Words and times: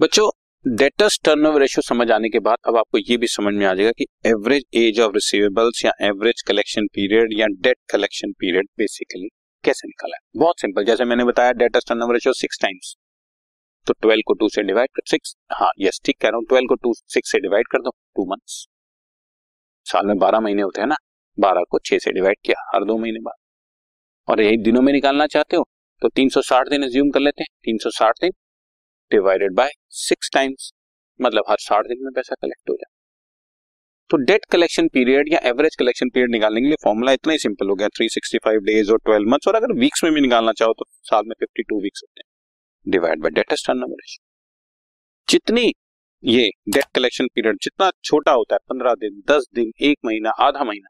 बच्चों 0.00 0.28
debtors 0.64 1.18
turnover 1.24 1.60
ratio 1.60 1.82
समझ 1.82 2.10
आने 2.10 2.28
के 2.28 2.38
बाद 2.38 2.56
अब 2.68 2.76
आपको 2.76 2.98
ये 2.98 3.16
भी 3.16 3.26
समझ 3.26 3.52
में 3.54 3.64
आ 3.66 3.72
जाएगा 3.74 3.90
कि 3.90 4.06
एवरेज 4.26 4.64
एज 4.74 4.98
ऑफ़ 5.00 5.12
रिसीवेबल्स 5.14 5.84
या 5.84 5.92
एवरेज 6.06 6.42
कलेक्शन 6.42 6.86
पीरियड 6.86 7.32
या 7.32 7.46
डेट 7.60 7.78
कलेक्शन 7.90 8.32
पीरियड 8.32 8.68
बेसिकली 8.78 9.28
कैसे 9.64 9.88
निकाला 9.88 10.16
है? 10.16 10.20
बहुत 10.36 10.60
सिंपल 10.60 10.84
जैसे 10.84 11.04
मैंने 11.04 11.24
बताया 11.24 11.52
debtors 11.54 11.88
turnover 11.88 12.14
ratio 12.14 12.32
six 12.32 12.60
times 12.62 12.94
तो 13.86 13.94
ट्वेल्व 14.02 14.22
को 14.26 14.34
टू 14.34 14.48
से 14.48 14.62
डिवाइड 14.62 14.88
कर 14.96 15.08
सिक्स 15.10 15.34
हाँ 15.52 15.70
यस 15.78 16.00
ठीक 16.04 16.20
कह 16.20 16.28
रहा 16.28 16.36
हूँ 16.36 16.46
ट्वेल्व 16.48 16.68
को 16.68 16.74
टू 16.76 16.94
सिक्स 17.08 17.32
से 17.32 17.40
डिवाइड 17.40 17.68
कर 17.72 17.82
दो 17.82 17.96
टू 18.16 18.30
मंथ्स 18.30 18.62
साल 19.86 20.06
में 20.06 20.16
बारह 20.18 20.40
महीने 20.40 20.62
होते 20.62 20.80
हैं 20.80 20.88
ना, 20.88 20.96
बारह 21.38 21.64
को 21.70 21.78
छह 21.84 21.98
से 21.98 22.12
डिवाइड 22.12 22.36
किया, 22.44 22.70
हर 22.74 22.84
दो 22.84 22.98
महीने 22.98 23.20
बाद। 23.20 23.34
और 24.28 24.40
यही 24.42 24.56
दिनों 24.64 24.82
में 24.82 24.92
निकालना 24.92 25.26
चाहते 25.28 25.56
हो 25.56 25.68
तो 26.02 26.08
तीन 26.08 26.28
सौ 26.28 26.42
साठ 26.44 26.68
दिन 26.68 26.84
एज्यूम 26.84 27.10
कर 27.10 27.20
लेते 27.20 27.42
हैं, 27.42 27.56
तीन 27.64 27.78
सौ 27.78 27.90
साठ 27.92 28.20
दिन 28.20 28.32
डिवाइडेड 29.10 29.54
बाय 29.54 29.70
सिक्स 29.98 30.30
टाइम्स 30.34 30.72
मतलब 31.20 31.44
हर 31.50 31.56
साठ 31.60 31.86
दिन 31.86 32.04
में 32.04 32.12
पैसा 32.12 32.34
कलेक्ट 32.42 32.70
हो 32.70 32.74
जाए। 32.74 32.94
तो 34.10 34.16
डेट 34.16 34.44
कलेक्शन 34.44 34.88
पीरियड 34.88 35.32
या 35.32 35.38
एवरेज 35.44 35.76
कलेक्शन 35.76 36.08
पीरियड 36.08 36.30
निकालने 36.30 36.60
के 36.60 36.66
लिए 36.66 36.76
फॉर्मूला 36.84 37.12
इतना 37.12 37.32
ही 37.32 37.38
सिंपल 37.38 37.68
हो 37.68 37.74
गया 37.74 37.88
365 37.90 38.60
डेज़ 38.66 38.92
और 38.92 38.98
12 39.08 39.30
मंथ्स 39.30 39.48
और 39.48 39.54
अगर 39.54 39.72
वीक्स 39.72 40.04
में 40.04 40.12
भी 40.12 40.20
निकालना 40.20 40.52
चाहो 40.52 40.72
तो 40.72 40.84
साल 41.02 41.24
में 41.24 41.34
52 41.40 41.80
वीक्स 41.82 42.02
होते 42.04 42.20
हैं। 42.20 42.90
Divide 42.92 43.22
by 43.22 43.30
debt 43.30 43.52
turnover 43.66 43.96
ratio 43.96 44.24
जितनी 45.28 45.72
ये 46.22 46.48
डेट 46.68 46.84
कलेक्शन 46.94 47.26
पीरियड 47.26 47.56
जितना 47.62 47.90
छोटा 48.04 48.32
होता 48.32 48.54
है, 48.54 48.58
पंद्रह 48.68 48.94
दिन, 48.94 49.22
दस 49.30 49.46
दिन, 49.54 49.72
एक 49.80 49.98
महीना, 50.04 50.30
आधा 50.40 50.64
महीना, 50.64 50.88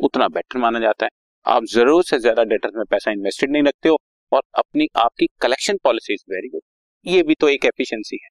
उतना 0.00 0.28
बेटर 0.28 0.58
माना 0.58 0.80
जाता 0.80 1.04
है। 1.04 1.10
आप 1.46 1.64
ज़रूर 1.64 2.02
से 2.04 2.18
ज़्यादा 2.18 2.42
डेटर 2.44 2.70
में 2.76 2.84
पैसा 2.90 3.10
इन्वेस्टेड 3.10 3.50
नहीं 3.50 3.62
रखते 3.62 3.88
हो 3.88 3.98
और 4.32 4.42
अपनी, 4.54 4.88
आपकी 4.96 5.26
कलेक्शन 5.40 5.78
पॉलिसी 5.84 6.14
वेरी 6.30 6.48
गुड 6.48 6.62
ये 7.06 7.22
भी 7.22 7.34
तो 7.34 7.48
एक 7.48 7.64
एफिशिएंसी 7.64 8.18
है। 8.22 8.28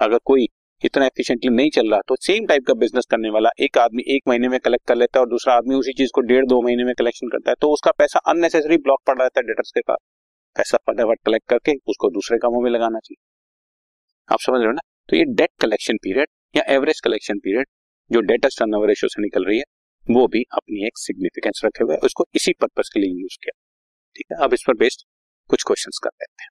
अगर 0.00 0.18
कोई 0.24 0.46
इतना 0.82 1.06
एफिशिएंटली 1.06 1.50
नहीं 1.50 1.70
चल 1.70 1.90
रहा 1.90 2.00
तो 2.08 2.16
सेम 2.16 2.46
टाइप 2.46 2.64
का 2.66 2.74
बिज़नेस 2.74 3.06
करने 3.10 3.30
वाला 3.30 3.50
एक 3.60 3.78
आदमी 3.78 4.02
एक 4.06 4.28
महीने 4.28 4.48
में 4.48 4.58
कलेक्ट 4.60 4.86
कर 4.88 4.96
लेता 4.96 5.18
है 5.18 5.20
और 5.20 5.28
दूसरा 5.30 5.54
आदमी 5.54 5.74
उसी 5.74 5.92
चीज़ 5.92 6.10
को 6.14 6.20
डेढ़ 6.20 6.46
दो 6.46 6.60
महीने 6.62 6.84
में 6.84 6.94
कलेक्शन 6.94 7.28
करता 7.28 7.50
है 7.50 7.54
तो 7.60 7.70
उसका 7.72 7.90
पैसा 7.90 8.18
अननेसेसरी 8.28 8.76
ब्लॉक 8.78 9.02
पड़ 9.06 9.18
रहता 9.18 9.40
है 9.40 9.46
डेटर्स 9.46 9.70
के 9.70 9.80
पास। 9.80 9.98
पैसा 10.56 10.78
फटाफट 10.86 11.20
कलेक्ट 11.26 11.48
करके 11.48 11.72
उसको 11.86 12.10
दूसरे 12.10 12.38
कामों 12.38 12.60
में 12.62 12.70
लगाना 12.70 12.98
चाहिए। 12.98 13.22
आप 14.28 14.40
समझ 14.40 14.58
रहे 14.58 14.66
हो 14.66 14.72
ना? 14.72 14.80
तो 15.08 15.16
ये 15.16 15.24
डेट 15.34 15.50
कलेक्शन 15.60 15.96
पीरियड 15.96 16.28
या 16.54 16.62
एवरेज 16.74 17.00
कलेक्शन 17.00 17.38
पीरियड 17.38 17.66
जो 18.10 18.20
डेटर्स 18.22 18.58
टर्नओवर 18.58 18.88
रेशियो 18.88 19.08
से 19.08 19.22
निकल 19.22 19.44
रही 19.44 19.58
है, 19.58 19.64
वो 20.06 20.26
भी 20.26 20.42
अपनी 20.52 20.86
एक 20.86 20.98
सिग्निफिकेंस 20.98 21.60
रखे 21.64 21.84
हुए 21.84 21.96
उसको 22.04 22.26
इसी 22.34 22.52
पर्पज 22.60 22.88
के 22.94 23.00
लिए 23.00 23.20
यूज़ 23.20 23.38
किया। 23.42 23.58
ठीक 24.16 24.26
है? 24.32 24.44
अब 24.44 24.54
इस 24.54 24.64
पर 24.66 24.74
बेस्ड 24.74 25.06
कुछ 25.50 25.62
क्वेश्चंस 25.62 26.00
कर 26.04 26.10
लेते 26.14 26.42
हैं। 26.42 26.50